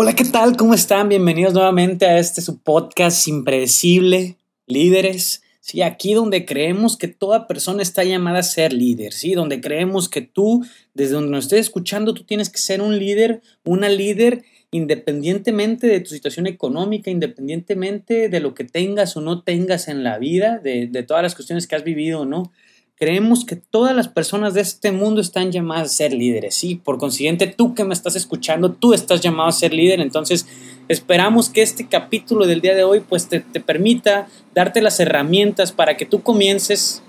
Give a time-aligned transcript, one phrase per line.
[0.00, 0.56] Hola, ¿qué tal?
[0.56, 1.08] ¿Cómo están?
[1.08, 4.36] Bienvenidos nuevamente a este su podcast impredecible,
[4.68, 5.42] líderes.
[5.58, 9.34] Sí, aquí donde creemos que toda persona está llamada a ser líder, ¿sí?
[9.34, 10.64] Donde creemos que tú,
[10.94, 15.98] desde donde nos estés escuchando, tú tienes que ser un líder, una líder independientemente de
[15.98, 20.86] tu situación económica, independientemente de lo que tengas o no tengas en la vida, de,
[20.86, 22.52] de todas las cuestiones que has vivido o no.
[22.98, 26.74] Creemos que todas las personas de este mundo están llamadas a ser líderes, ¿sí?
[26.74, 30.46] Por consiguiente, tú que me estás escuchando, tú estás llamado a ser líder, entonces
[30.88, 35.70] esperamos que este capítulo del día de hoy pues te, te permita darte las herramientas
[35.70, 37.02] para que tú comiences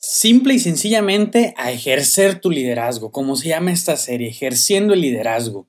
[0.00, 5.68] simple y sencillamente a ejercer tu liderazgo, como se llama esta serie, ejerciendo el liderazgo.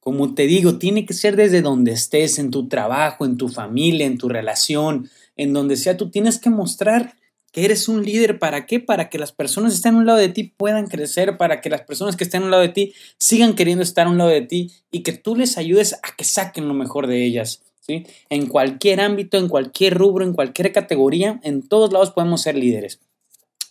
[0.00, 4.06] Como te digo, tiene que ser desde donde estés, en tu trabajo, en tu familia,
[4.06, 7.14] en tu relación, en donde sea, tú tienes que mostrar
[7.52, 8.38] que eres un líder.
[8.38, 8.80] ¿Para qué?
[8.80, 11.70] Para que las personas que estén a un lado de ti puedan crecer, para que
[11.70, 14.30] las personas que estén a un lado de ti sigan queriendo estar a un lado
[14.30, 17.62] de ti y que tú les ayudes a que saquen lo mejor de ellas.
[17.80, 18.06] ¿sí?
[18.28, 23.00] En cualquier ámbito, en cualquier rubro, en cualquier categoría, en todos lados podemos ser líderes.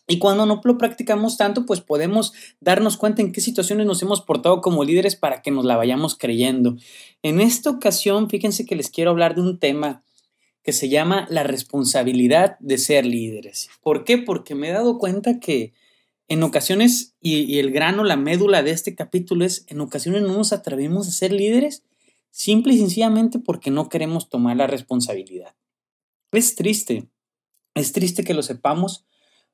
[0.09, 4.21] Y cuando no lo practicamos tanto, pues podemos darnos cuenta en qué situaciones nos hemos
[4.21, 6.77] portado como líderes para que nos la vayamos creyendo.
[7.21, 10.01] En esta ocasión, fíjense que les quiero hablar de un tema
[10.69, 13.71] que se llama la responsabilidad de ser líderes.
[13.81, 14.19] ¿Por qué?
[14.19, 15.73] Porque me he dado cuenta que
[16.27, 20.53] en ocasiones, y, el grano, la médula de este capítulo es, en ocasiones no nos
[20.53, 21.81] atrevemos a ser líderes
[22.29, 25.55] simple y sencillamente porque no queremos tomar la responsabilidad.
[26.31, 27.09] Es triste,
[27.73, 29.07] es triste que lo sepamos.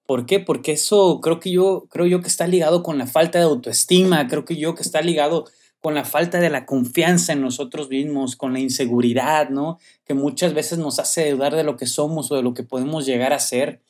[0.05, 0.41] ¿Por qué?
[0.41, 4.27] Porque eso creo que yo, creo yo que está ligado con la falta de autoestima,
[4.27, 5.45] creo que yo que está ligado
[5.85, 9.77] con la falta de la confianza en nosotros mismos, con la inseguridad, ¿no?
[10.03, 13.05] Que muchas veces nos hace dudar de lo que somos o de lo que podemos
[13.05, 13.83] llegar a ser.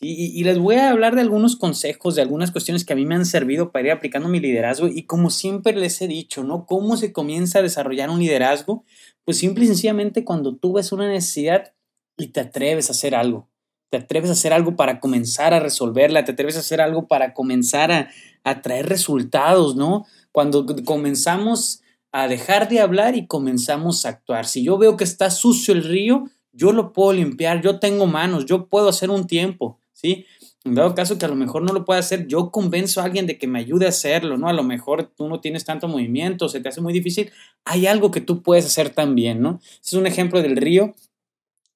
[0.00, 3.16] Y, les voy a hablar de algunos consejos, de algunas cuestiones que a mí me
[3.16, 6.64] han servido para ir aplicando mi liderazgo y como siempre les he dicho, ¿no?
[6.64, 8.84] ¿Cómo se comienza a desarrollar un liderazgo?
[9.24, 11.74] Pues simple y sencillamente cuando tú ves una necesidad
[12.16, 13.48] y te atreves a hacer algo.
[13.90, 17.34] Te atreves a hacer algo para comenzar a resolverla, te atreves a hacer algo para
[17.34, 18.10] comenzar a,
[18.44, 20.06] a traer resultados, ¿no?
[20.32, 24.46] Cuando comenzamos a dejar de hablar y comenzamos a actuar.
[24.46, 28.44] Si yo veo que está sucio el río, yo lo puedo limpiar, yo tengo manos,
[28.44, 30.26] yo puedo hacer un tiempo, ¿sí?
[30.64, 33.26] En dado caso que a lo mejor no lo pueda hacer, yo convenzo a alguien
[33.26, 34.48] de que me ayude a hacerlo, ¿no?
[34.48, 37.32] A lo mejor tú no tienes tanto movimiento, se te hace muy difícil,
[37.64, 39.60] hay algo que tú puedes hacer también, ¿no?
[39.62, 40.94] Ese es un ejemplo del río.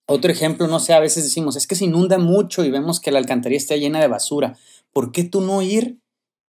[0.08, 3.10] Otro ejemplo, no sé, a veces decimos, es que se inunda mucho y vemos que
[3.10, 4.56] la alcantarilla está llena de basura.
[4.92, 5.98] ¿Por qué tú no ir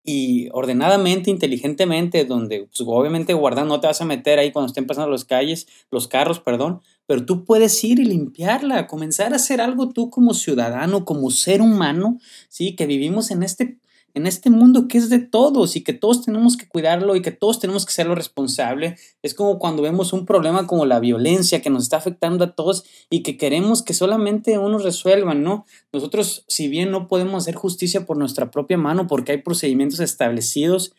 [0.10, 4.88] y ordenadamente, inteligentemente, donde pues, obviamente guardando no te vas a meter ahí cuando estén
[4.88, 9.60] pasando las calles, los carros, perdón, pero tú puedes ir y limpiarla, comenzar a hacer
[9.60, 13.80] algo tú como ciudadano, como ser humano, sí, que vivimos en este
[14.18, 17.32] en este mundo que es de todos y que todos tenemos que cuidarlo y que
[17.32, 18.98] todos tenemos que serlo responsable.
[19.22, 22.84] Es como cuando vemos un problema como la violencia que nos está afectando a todos
[23.10, 25.66] y que queremos que solamente unos resuelvan, ¿no?
[25.94, 30.94] Nosotros, si bien no podemos hacer justicia por nuestra propia mano porque hay procedimientos establecidos,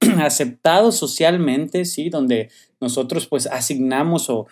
[0.18, 2.10] aceptados socialmente, ¿sí?
[2.10, 4.46] Donde nosotros pues asignamos o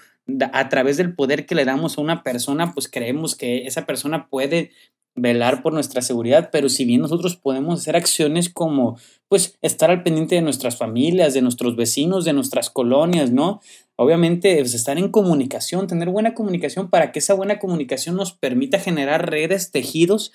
[0.52, 4.28] a través del poder que le damos a una persona, pues creemos que esa persona
[4.28, 4.70] puede
[5.14, 10.02] velar por nuestra seguridad, pero si bien nosotros podemos hacer acciones como pues estar al
[10.02, 13.60] pendiente de nuestras familias, de nuestros vecinos, de nuestras colonias, ¿no?
[13.96, 18.78] Obviamente pues, estar en comunicación, tener buena comunicación para que esa buena comunicación nos permita
[18.78, 20.32] generar redes, tejidos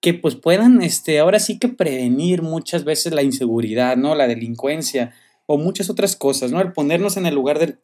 [0.00, 4.14] que pues puedan este ahora sí que prevenir muchas veces la inseguridad, ¿no?
[4.14, 5.12] La delincuencia
[5.46, 6.60] o muchas otras cosas, ¿no?
[6.60, 7.76] El ponernos en el lugar de,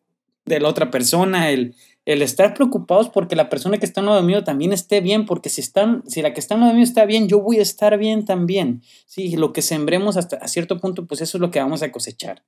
[0.49, 1.75] de la otra persona, el
[2.09, 5.51] el estar preocupados porque la persona que está en lado mío también esté bien, porque
[5.51, 7.99] si, están, si la que está en lado mío está bien, yo voy a estar
[7.99, 8.81] bien también.
[9.05, 11.93] Sí, lo que sembremos hasta a cierto punto, pues eso es lo que vamos a
[11.93, 12.47] cosechar.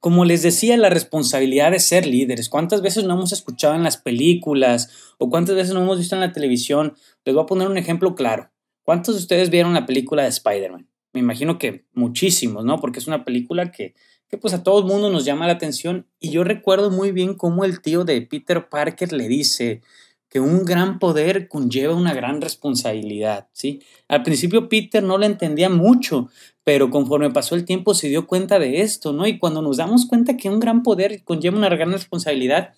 [0.00, 2.50] Como les decía, la responsabilidad de ser líderes.
[2.50, 6.20] ¿Cuántas veces no hemos escuchado en las películas o cuántas veces no hemos visto en
[6.20, 6.94] la televisión?
[7.24, 8.50] Les voy a poner un ejemplo claro.
[8.82, 10.86] ¿Cuántos de ustedes vieron la película de Spider-Man?
[11.14, 12.80] Me imagino que muchísimos, ¿no?
[12.80, 13.94] Porque es una película que
[14.28, 17.34] que pues a todo el mundo nos llama la atención y yo recuerdo muy bien
[17.34, 19.82] cómo el tío de Peter Parker le dice
[20.28, 23.80] que un gran poder conlleva una gran responsabilidad, ¿sí?
[24.08, 26.28] Al principio Peter no le entendía mucho,
[26.64, 29.26] pero conforme pasó el tiempo se dio cuenta de esto, ¿no?
[29.26, 32.74] Y cuando nos damos cuenta que un gran poder conlleva una gran responsabilidad,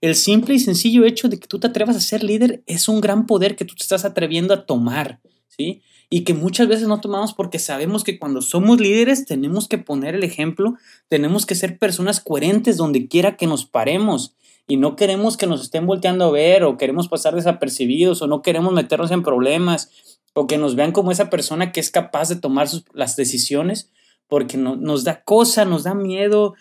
[0.00, 3.00] el simple y sencillo hecho de que tú te atrevas a ser líder es un
[3.00, 5.82] gran poder que tú te estás atreviendo a tomar, ¿sí?
[6.14, 10.14] Y que muchas veces no tomamos porque sabemos que cuando somos líderes tenemos que poner
[10.14, 10.74] el ejemplo,
[11.08, 14.34] tenemos que ser personas coherentes donde quiera que nos paremos
[14.68, 18.42] y no queremos que nos estén volteando a ver o queremos pasar desapercibidos o no
[18.42, 22.36] queremos meternos en problemas o que nos vean como esa persona que es capaz de
[22.36, 23.90] tomar las decisiones
[24.28, 26.52] porque no, nos da cosa, nos da miedo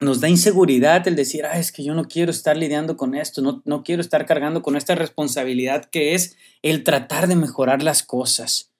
[0.00, 3.42] nos da inseguridad el decir, ah, es que yo no quiero estar lidiando con esto,
[3.42, 8.02] no, no quiero estar cargando con esta responsabilidad que es el tratar de mejorar las
[8.02, 8.70] cosas.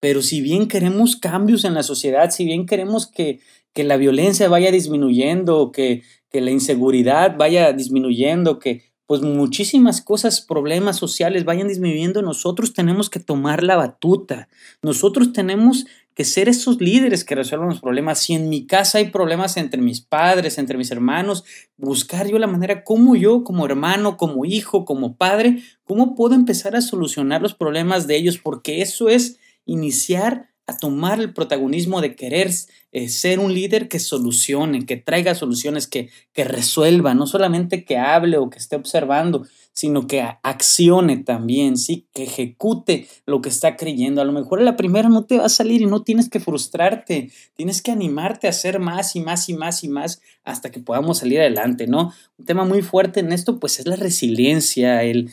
[0.00, 3.40] Pero si bien queremos cambios en la sociedad, si bien queremos que,
[3.72, 10.42] que la violencia vaya disminuyendo, que, que la inseguridad vaya disminuyendo, que pues muchísimas cosas,
[10.42, 14.50] problemas sociales vayan disminuyendo, nosotros tenemos que tomar la batuta.
[14.82, 15.86] Nosotros tenemos
[16.18, 18.18] que ser esos líderes que resuelvan los problemas.
[18.18, 21.44] Si en mi casa hay problemas entre mis padres, entre mis hermanos,
[21.76, 26.74] buscar yo la manera como yo, como hermano, como hijo, como padre, cómo puedo empezar
[26.74, 32.14] a solucionar los problemas de ellos, porque eso es iniciar a tomar el protagonismo de
[32.14, 32.50] querer
[32.92, 37.96] eh, ser un líder que solucione, que traiga soluciones, que, que resuelva, no solamente que
[37.96, 42.06] hable o que esté observando, sino que accione también, ¿sí?
[42.12, 44.20] que ejecute lo que está creyendo.
[44.20, 47.30] A lo mejor la primera no te va a salir y no tienes que frustrarte,
[47.54, 51.18] tienes que animarte a hacer más y más y más y más hasta que podamos
[51.18, 52.12] salir adelante, ¿no?
[52.36, 55.30] Un tema muy fuerte en esto, pues es la resiliencia, el,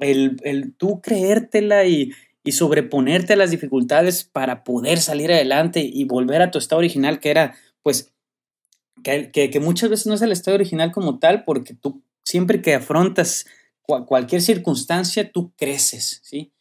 [0.00, 2.10] el, el tú creértela y,
[2.44, 7.20] y sobreponerte a las dificultades para poder salir adelante y volver a tu estado original,
[7.20, 8.12] que era, pues,
[9.02, 12.74] que, que, muchas veces no es el estado original como tal, porque tú siempre que
[12.74, 13.46] afrontas
[13.82, 16.52] cualquier circunstancia, tú creces, ¿sí?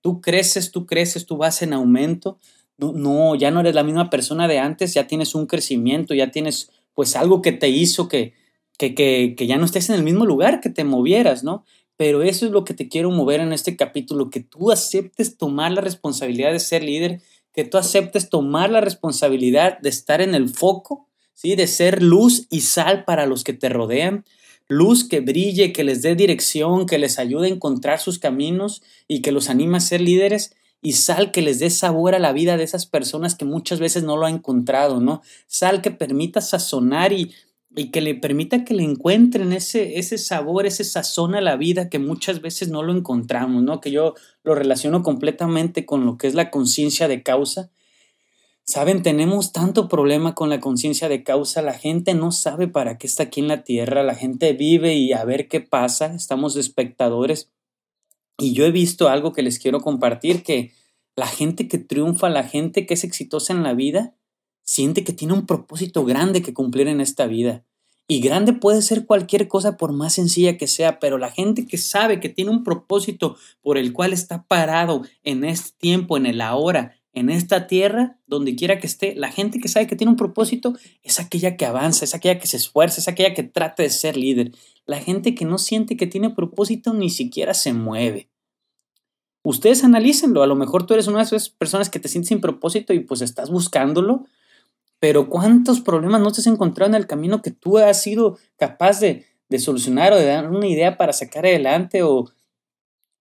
[0.00, 2.38] Tú creces, tú creces, tú vas en aumento,
[2.78, 6.30] no, no, ya no eres la misma persona de antes, ya tienes un crecimiento, ya
[6.30, 8.34] tienes, pues, algo que te hizo que,
[8.78, 11.64] que, que, que ya no estés en el mismo lugar, que te movieras, ¿no?
[12.00, 15.70] Pero eso es lo que te quiero mover en este capítulo, que tú aceptes tomar
[15.70, 17.20] la responsabilidad de ser líder,
[17.52, 21.56] que tú aceptes tomar la responsabilidad de estar en el foco, ¿sí?
[21.56, 24.24] de ser luz y sal para los que te rodean,
[24.66, 29.20] luz que brille, que les dé dirección, que les ayude a encontrar sus caminos y
[29.20, 32.56] que los anime a ser líderes y sal que les dé sabor a la vida
[32.56, 35.20] de esas personas que muchas veces no lo han encontrado, ¿no?
[35.46, 37.32] Sal que permita sazonar y
[37.74, 41.88] y que le permita que le encuentren ese, ese sabor, ese sazón a la vida
[41.88, 43.80] que muchas veces no lo encontramos, ¿no?
[43.80, 47.70] Que yo lo relaciono completamente con lo que es la conciencia de causa.
[48.64, 53.06] Saben, tenemos tanto problema con la conciencia de causa, la gente no sabe para qué
[53.06, 57.50] está aquí en la tierra, la gente vive y a ver qué pasa, estamos espectadores.
[58.36, 60.72] Y yo he visto algo que les quiero compartir, que
[61.14, 64.14] la gente que triunfa, la gente que es exitosa en la vida,
[64.62, 67.64] siente que tiene un propósito grande que cumplir en esta vida.
[68.08, 71.78] Y grande puede ser cualquier cosa por más sencilla que sea, pero la gente que
[71.78, 76.40] sabe que tiene un propósito por el cual está parado en este tiempo, en el
[76.40, 80.16] ahora, en esta tierra, donde quiera que esté, la gente que sabe que tiene un
[80.16, 83.90] propósito es aquella que avanza, es aquella que se esfuerza, es aquella que trata de
[83.90, 84.52] ser líder.
[84.86, 88.28] La gente que no siente que tiene propósito ni siquiera se mueve.
[89.42, 92.40] Ustedes analícenlo, a lo mejor tú eres una de esas personas que te sientes sin
[92.40, 94.26] propósito y pues estás buscándolo,
[95.00, 99.00] pero ¿cuántos problemas no te has encontrado en el camino que tú has sido capaz
[99.00, 99.26] de,
[99.58, 102.30] solucionar o de dar una idea para sacar adelante o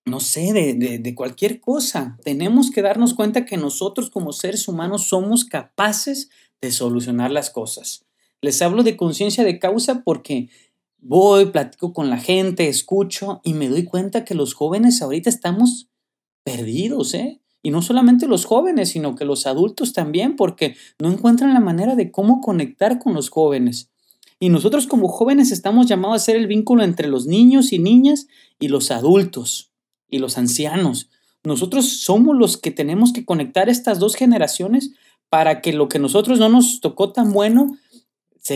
[0.05, 2.17] no sé, de, de, cualquier cosa?
[2.23, 6.29] Tenemos que darnos cuenta que nosotros como seres humanos somos capaces
[6.61, 8.05] de solucionar las cosas.
[8.41, 10.49] Les hablo de conciencia de causa porque
[10.97, 15.89] voy, platico con la gente, escucho y me doy cuenta que los jóvenes ahorita estamos
[16.43, 17.39] perdidos, ¿eh?
[17.61, 21.95] Y no solamente los jóvenes, sino que los adultos también, porque no encuentran la manera
[21.95, 23.89] de cómo conectar con los jóvenes.
[24.39, 28.27] Y nosotros como jóvenes estamos llamados a ser el vínculo entre los niños y niñas
[28.59, 29.71] y los adultos
[30.09, 31.09] y los ancianos.
[31.43, 34.91] Nosotros somos los que tenemos que conectar estas dos generaciones
[35.29, 37.77] para que lo que nosotros no nos tocó tan bueno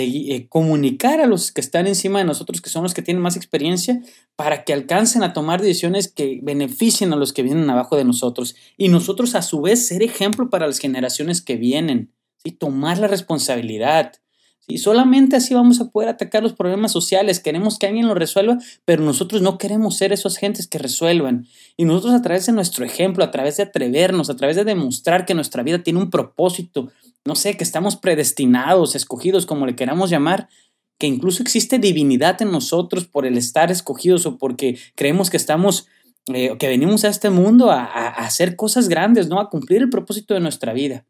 [0.01, 3.35] eh, comunicar a los que están encima de nosotros, que son los que tienen más
[3.35, 4.01] experiencia,
[4.35, 8.55] para que alcancen a tomar decisiones que beneficien a los que vienen abajo de nosotros.
[8.77, 12.51] Y nosotros a su vez ser ejemplo para las generaciones que vienen, ¿sí?
[12.51, 14.13] tomar la responsabilidad.
[14.59, 14.77] ¿sí?
[14.77, 17.39] Solamente así vamos a poder atacar los problemas sociales.
[17.39, 21.47] Queremos que alguien lo resuelva, pero nosotros no queremos ser esos agentes que resuelvan.
[21.77, 25.25] Y nosotros a través de nuestro ejemplo, a través de atrevernos, a través de demostrar
[25.25, 26.91] que nuestra vida tiene un propósito,
[27.25, 30.49] no sé, que estamos predestinados, escogidos, como le queramos llamar,
[30.97, 35.87] que incluso existe divinidad en nosotros por el estar escogidos o porque creemos que estamos,
[36.33, 39.39] eh, que venimos a este mundo a, hacer cosas grandes, ¿no?
[39.39, 41.05] A cumplir el propósito de nuestra vida.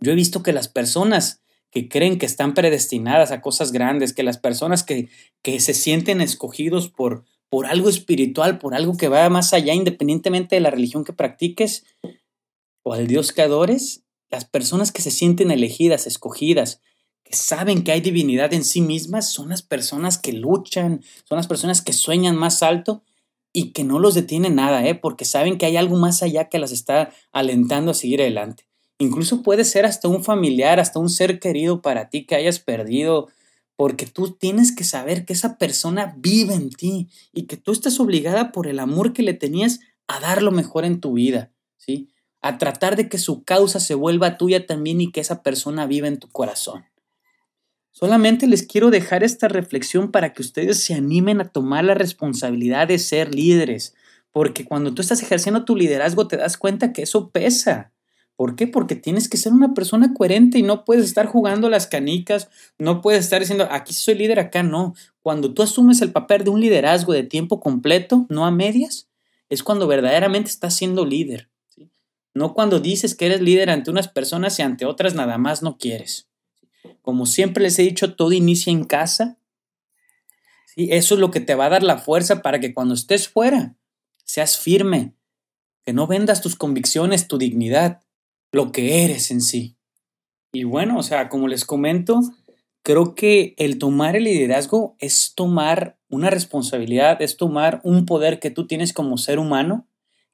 [0.00, 4.22] Yo he visto que las personas que creen que están predestinadas a cosas grandes, que
[4.22, 5.08] las personas que,
[5.42, 10.56] que se sienten escogidos por, por algo espiritual, por algo que va más allá, independientemente
[10.56, 11.84] de la religión que practiques
[12.82, 14.01] o al Dios que adores,
[14.32, 16.80] las personas que se sienten elegidas, escogidas,
[17.22, 21.46] que saben que hay divinidad en sí mismas, son las personas que luchan, son las
[21.46, 23.02] personas que sueñan más alto
[23.52, 24.94] y que no los detiene nada, ¿eh?
[24.94, 28.66] porque saben que hay algo más allá que las está alentando a seguir adelante.
[28.98, 33.28] Incluso puede ser hasta un familiar, hasta un ser querido para ti que hayas perdido
[33.76, 38.00] porque tú tienes que saber que esa persona vive en ti y que tú estás
[38.00, 42.11] obligada por el amor que le tenías a dar lo mejor en tu vida, ¿sí?
[42.42, 46.08] A tratar de que su causa se vuelva tuya también y que esa persona viva
[46.08, 46.84] en tu corazón.
[47.92, 52.88] Solamente les quiero dejar esta reflexión para que ustedes se animen a tomar la responsabilidad
[52.88, 53.94] de ser líderes,
[54.32, 57.92] porque cuando tú estás ejerciendo tu liderazgo te das cuenta que eso pesa.
[58.34, 58.66] ¿Por qué?
[58.66, 63.02] Porque tienes que ser una persona coherente y no puedes estar jugando las canicas, no
[63.02, 64.94] puedes estar diciendo, aquí soy líder, acá no.
[65.20, 69.06] Cuando tú asumes el papel de un liderazgo de tiempo completo, no a medias,
[69.50, 71.51] es cuando verdaderamente estás siendo líder.
[72.34, 75.76] No cuando dices que eres líder ante unas personas y ante otras nada más no
[75.76, 76.28] quieres.
[77.02, 79.38] Como siempre les he dicho, todo inicia en casa.
[80.66, 80.88] ¿sí?
[80.90, 83.76] Eso es lo que te va a dar la fuerza para que cuando estés fuera
[84.24, 85.14] seas firme,
[85.84, 88.02] que no vendas tus convicciones, tu dignidad,
[88.52, 89.76] lo que eres en sí.
[90.52, 92.20] Y bueno, o sea, como les comento,
[92.82, 98.50] creo que el tomar el liderazgo es tomar una responsabilidad, es tomar un poder que
[98.50, 99.88] tú tienes como ser humano,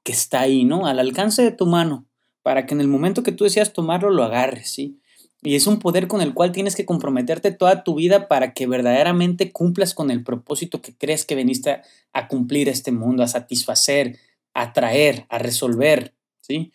[0.08, 0.86] que está ahí, ¿no?
[0.86, 2.06] Al alcance de tu mano,
[2.42, 5.02] para que en el momento que tú deseas tomarlo, lo agarres, ¿sí?
[5.42, 8.66] Y es un poder con el cual tienes que comprometerte toda tu vida para que
[8.66, 11.82] verdaderamente cumplas con el propósito que crees que veniste
[12.14, 14.18] a cumplir este mundo, a satisfacer,
[14.54, 16.72] a atraer, a resolver, ¿sí?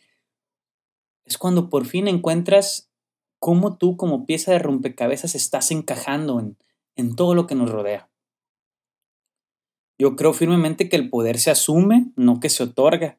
[1.26, 2.92] Es cuando por fin encuentras
[3.40, 6.56] cómo tú como pieza de rompecabezas estás encajando en,
[6.96, 8.12] en todo lo que nos rodea.
[9.98, 13.18] Yo creo firmemente que el poder se asume, no que se otorga.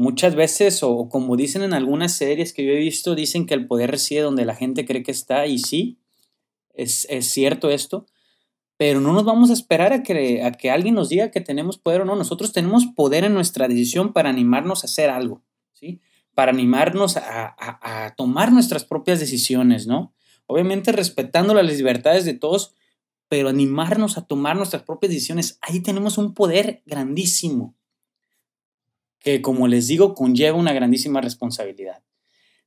[0.00, 3.66] Muchas veces, o como dicen en algunas series que yo he visto, dicen que el
[3.66, 5.98] poder reside donde la gente cree que está, y sí,
[6.72, 8.06] es, cierto esto,
[8.76, 11.78] pero no nos vamos a esperar a que, a que alguien nos diga que tenemos
[11.78, 12.14] poder o no.
[12.14, 16.00] Nosotros tenemos poder en nuestra decisión para animarnos a hacer algo, ¿sí?
[16.32, 20.14] Para animarnos a, a tomar nuestras propias decisiones, ¿no?
[20.46, 22.72] Obviamente respetando las libertades de todos,
[23.28, 27.74] pero animarnos a tomar nuestras propias decisiones, ahí tenemos un poder grandísimo
[29.18, 32.02] que como les digo conlleva una grandísima responsabilidad.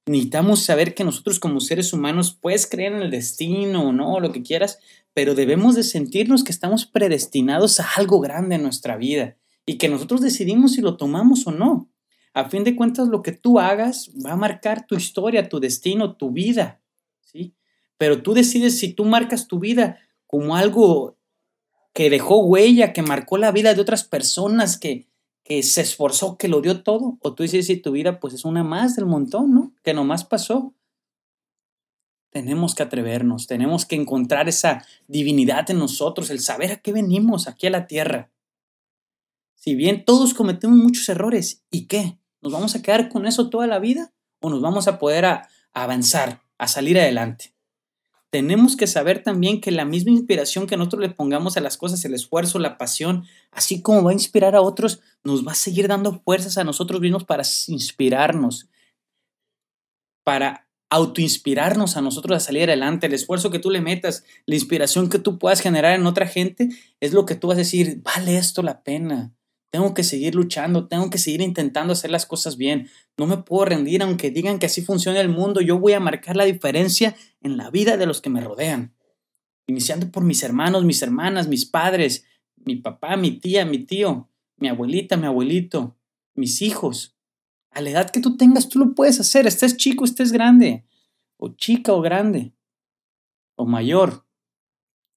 [0.05, 4.31] Necesitamos saber que nosotros como seres humanos puedes creer en el destino o no, lo
[4.31, 4.79] que quieras,
[5.13, 9.89] pero debemos de sentirnos que estamos predestinados a algo grande en nuestra vida y que
[9.89, 11.89] nosotros decidimos si lo tomamos o no.
[12.33, 16.15] A fin de cuentas, lo que tú hagas va a marcar tu historia, tu destino,
[16.15, 16.81] tu vida,
[17.21, 17.53] ¿sí?
[17.97, 21.17] Pero tú decides si tú marcas tu vida como algo
[21.93, 25.10] que dejó huella, que marcó la vida de otras personas, que,
[25.51, 28.45] que se esforzó, que lo dio todo, o tú dices si tu vida pues es
[28.45, 29.73] una más del montón, ¿no?
[29.83, 30.73] Que nomás pasó.
[32.29, 37.49] Tenemos que atrevernos, tenemos que encontrar esa divinidad en nosotros, el saber a qué venimos
[37.49, 38.31] aquí a la tierra.
[39.55, 42.17] Si bien todos cometemos muchos errores, ¿y qué?
[42.39, 44.13] ¿Nos vamos a quedar con eso toda la vida?
[44.39, 45.25] ¿O nos vamos a poder
[45.73, 47.53] avanzar, a salir adelante?
[48.31, 52.03] tenemos que saber también que la misma inspiración que nosotros le pongamos a las cosas,
[52.05, 55.87] el esfuerzo, la pasión, así como va a inspirar a otros, nos va a seguir
[55.87, 58.69] dando fuerzas a nosotros mismos para inspirarnos,
[60.23, 63.07] para autoinspirarnos a nosotros a salir adelante.
[63.07, 66.69] El esfuerzo que tú le metas, la inspiración que tú puedas generar en otra gente,
[66.99, 69.33] es lo que tú vas a decir, vale esto la pena.
[69.71, 72.89] Tengo que seguir luchando, tengo que seguir intentando hacer las cosas bien.
[73.17, 75.61] No me puedo rendir aunque digan que así funciona el mundo.
[75.61, 78.93] Yo voy a marcar la diferencia en la vida de los que me rodean.
[79.67, 82.25] Iniciando por mis hermanos, mis hermanas, mis padres,
[82.57, 84.29] mi papá, mi tía, mi tío,
[84.61, 85.97] mi abuelita, mi abuelito,
[86.35, 87.17] mis hijos.
[87.71, 89.47] A la edad que tú tengas, tú lo puedes hacer.
[89.47, 90.85] Estés chico, estés grande.
[91.37, 92.53] O chica o grande.
[93.55, 94.25] O mayor.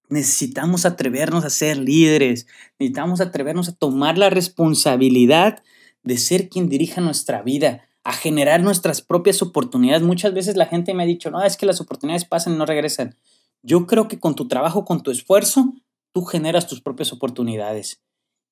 [0.09, 2.47] Necesitamos atrevernos a ser líderes,
[2.79, 5.63] necesitamos atrevernos a tomar la responsabilidad
[6.03, 10.03] de ser quien dirija nuestra vida, a generar nuestras propias oportunidades.
[10.03, 12.67] Muchas veces la gente me ha dicho, no, es que las oportunidades pasan y no
[12.67, 13.17] regresan.
[13.63, 15.73] Yo creo que con tu trabajo, con tu esfuerzo,
[16.13, 18.03] tú generas tus propias oportunidades.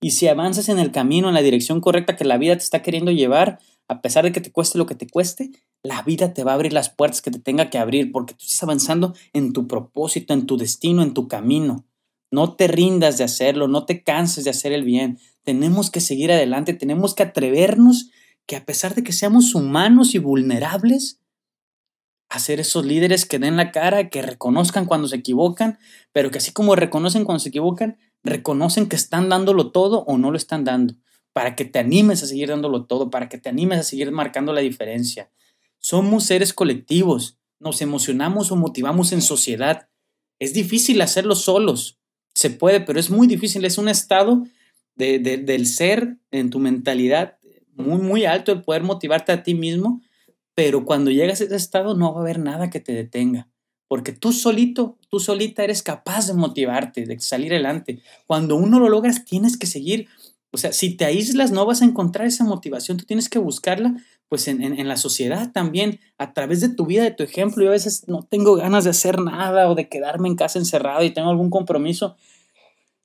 [0.03, 2.83] Y si avanzas en el camino, en la dirección correcta que la vida te está
[2.83, 5.53] queriendo llevar, a pesar de que te cueste lo que te cueste,
[5.85, 8.41] la vida te va a abrir las puertas que te tenga que abrir porque tú
[8.43, 11.87] estás avanzando en tu propósito, en tu destino, en tu camino.
[12.33, 15.21] No te rindas de hacerlo, no te canses de hacer el bien.
[15.45, 18.11] Tenemos que seguir adelante, tenemos que atrevernos
[18.47, 21.21] que a pesar de que seamos humanos y vulnerables,
[22.29, 25.79] hacer esos líderes que den la cara, que reconozcan cuando se equivocan,
[26.13, 30.31] pero que así como reconocen cuando se equivocan, reconocen que están dándolo todo o no
[30.31, 30.95] lo están dando
[31.33, 34.53] para que te animes a seguir dándolo todo, para que te animes a seguir marcando
[34.53, 35.31] la diferencia.
[35.79, 39.89] Somos seres colectivos, nos emocionamos o motivamos en sociedad.
[40.39, 41.99] Es difícil hacerlo solos,
[42.35, 44.45] se puede, pero es muy difícil, es un estado
[44.95, 47.39] de, del ser en tu mentalidad
[47.75, 50.03] muy, muy alto el poder motivarte a ti mismo,
[50.55, 53.49] pero cuando llegas a ese estado no va a haber nada que te detenga,
[53.93, 58.01] porque tú solito, tú solita eres capaz de motivarte, de salir adelante.
[58.27, 60.09] Cuando uno lo logras, tienes que seguir.
[60.51, 63.95] O sea, si te aíslas, no vas a encontrar esa motivación, tú tienes que buscarla
[64.31, 67.63] pues en, en, la sociedad también, a través de tu vida, de tu ejemplo.
[67.63, 71.05] Yo a veces no tengo ganas de hacer nada o de quedarme en casa encerrado
[71.05, 72.17] y tengo algún compromiso,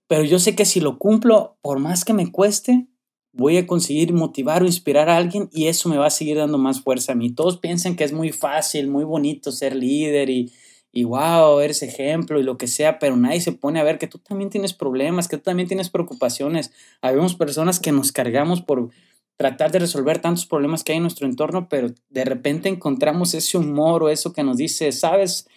[0.08, 2.88] pero yo sé que si lo cumplo, por más que me cueste,
[3.34, 6.58] voy a conseguir motivar o inspirar a alguien y eso me va a seguir dando
[6.58, 7.30] más fuerza a mí.
[7.30, 10.54] Todos piensan que es muy fácil, muy bonito ser líder y,
[10.92, 14.08] y wow, eres ejemplo y lo que sea, pero nadie se pone a ver que
[14.08, 16.72] tú también tienes problemas, que tú también tienes preocupaciones.
[17.02, 18.90] Habemos personas que nos cargamos por
[19.38, 23.58] tratar de resolver tantos problemas que hay en nuestro entorno, pero de repente encontramos ese
[23.58, 25.48] humor o eso que nos dice, sabes,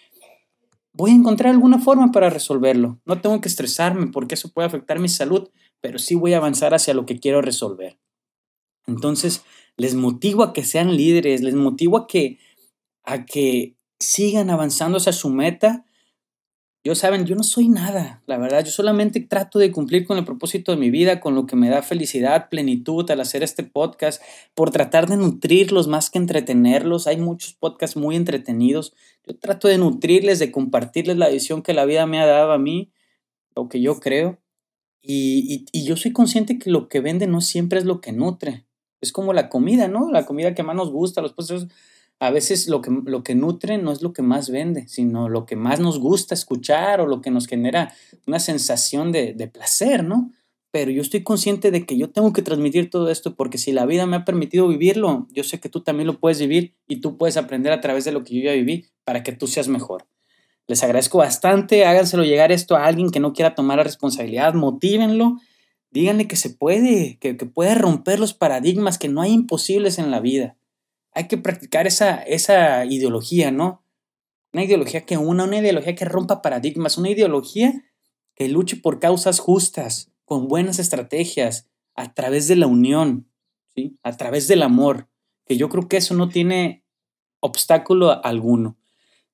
[0.93, 2.99] voy a encontrar alguna forma para resolverlo.
[3.05, 6.73] No tengo que estresarme porque eso puede afectar mi salud, pero sí voy a avanzar
[6.73, 7.97] hacia lo que quiero resolver.
[8.85, 9.43] Entonces,
[9.77, 12.37] les motivo a que sean líderes, les motivo a que,
[13.03, 15.85] a que sigan avanzando hacia su meta
[16.83, 20.25] yo saben, yo no soy nada, la verdad, yo solamente trato de cumplir con el
[20.25, 24.19] propósito de mi vida, con lo que me da felicidad, plenitud al hacer este podcast,
[24.55, 27.05] por tratar de nutrirlos más que entretenerlos.
[27.05, 28.95] Hay muchos podcasts muy entretenidos.
[29.27, 32.57] Yo trato de nutrirles, de compartirles la visión que la vida me ha dado a
[32.57, 32.91] mí,
[33.55, 34.39] lo que yo creo.
[35.03, 38.65] Y, yo soy consciente que lo que vende no siempre es lo que nutre.
[39.01, 40.11] Es como la comida, ¿no?
[40.11, 41.67] La comida que más nos gusta, los postres
[42.21, 45.47] a veces lo que, lo que nutre no es lo que más vende, sino lo
[45.47, 47.95] que más nos gusta escuchar o lo que nos genera
[48.27, 50.31] una sensación de, de placer, ¿no?
[50.69, 53.87] Pero yo estoy consciente de que yo tengo que transmitir todo esto porque si la
[53.87, 57.17] vida me ha permitido vivirlo, yo sé que tú también lo puedes vivir y tú
[57.17, 60.05] puedes aprender a través de lo que yo ya viví para que tú seas mejor.
[60.67, 65.37] Les agradezco bastante, háganselo llegar esto a alguien que no quiera tomar la responsabilidad, motívenlo,
[65.89, 70.11] díganle que se puede, que, que puede romper los paradigmas, que no hay imposibles en
[70.11, 70.55] la vida
[71.13, 73.83] hay que practicar esa, esa ideología, ¿no?
[74.53, 77.85] Una ideología que una, una ideología que rompa paradigmas, una ideología
[78.35, 83.29] que luche por causas justas, con buenas estrategias, a través de la unión,
[83.75, 83.97] ¿sí?
[84.03, 85.09] A través del amor,
[85.45, 86.85] que yo creo que eso no tiene
[87.39, 88.77] obstáculo alguno.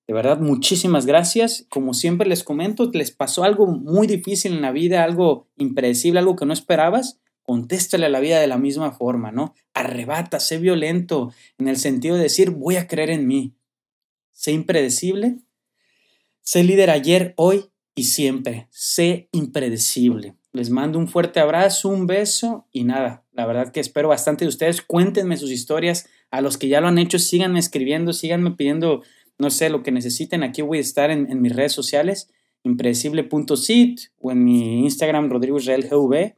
[0.08, 1.68] De verdad, muchísimas gracias.
[1.70, 6.36] Como siempre les comento, les pasó algo muy difícil en la vida, algo impredecible, algo
[6.36, 9.56] que no esperabas contéstale a la vida de la misma forma, ¿no?
[9.74, 13.56] Arrebata, sé violento, en el sentido de decir, voy a creer en mí.
[14.34, 15.38] Sé impredecible.
[16.42, 18.68] Sé líder ayer, hoy y siempre.
[18.70, 20.36] Sé impredecible.
[20.52, 24.50] Les mando un fuerte abrazo, un beso y nada, la verdad que espero bastante de
[24.50, 24.82] ustedes.
[24.82, 26.10] Cuéntenme sus historias.
[26.30, 29.04] A los que ya lo han hecho, síganme escribiendo, síganme pidiendo,
[29.38, 30.44] no sé, lo que necesiten.
[30.44, 32.30] Aquí voy a estar en, mis redes sociales,
[32.64, 36.36] impredecible.sit o en mi Instagram, Rodrigo Israel GV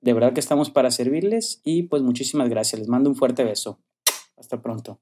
[0.00, 2.80] de verdad que estamos para servirles y pues muchísimas gracias.
[2.80, 3.80] Les mando un fuerte beso.
[4.36, 5.00] Hasta pronto.